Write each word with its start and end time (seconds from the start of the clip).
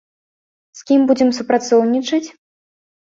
З 0.79 0.85
кім 0.87 1.03
будзем 1.11 1.29
супрацоўнічаць? 1.39 2.23